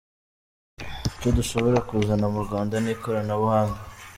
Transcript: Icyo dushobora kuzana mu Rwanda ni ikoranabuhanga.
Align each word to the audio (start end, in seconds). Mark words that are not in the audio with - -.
Icyo 1.11 1.29
dushobora 1.37 1.79
kuzana 1.89 2.25
mu 2.33 2.39
Rwanda 2.45 2.75
ni 2.79 2.89
ikoranabuhanga. 2.95 3.79